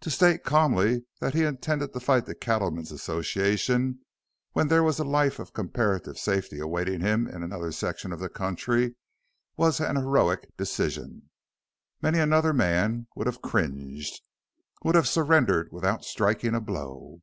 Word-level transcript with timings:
To 0.00 0.10
state 0.10 0.42
calmly 0.42 1.06
that 1.20 1.32
he 1.32 1.44
intended 1.44 1.92
to 1.92 2.00
fight 2.00 2.26
the 2.26 2.34
Cattlemen's 2.34 2.90
Association 2.90 4.00
when 4.50 4.66
there 4.66 4.82
was 4.82 4.98
a 4.98 5.04
life 5.04 5.38
of 5.38 5.52
comparative 5.52 6.18
safety 6.18 6.58
awaiting 6.58 7.00
him 7.02 7.28
in 7.28 7.44
another 7.44 7.70
section 7.70 8.10
of 8.12 8.18
the 8.18 8.28
country 8.28 8.96
was 9.56 9.78
an 9.78 9.94
heroic 9.94 10.48
decision. 10.56 11.30
Many 12.02 12.18
another 12.18 12.52
man 12.52 13.06
would 13.14 13.28
have 13.28 13.42
cringed 13.42 14.20
would 14.82 14.96
have 14.96 15.06
surrendered 15.06 15.68
without 15.70 16.04
striking 16.04 16.56
a 16.56 16.60
blow. 16.60 17.22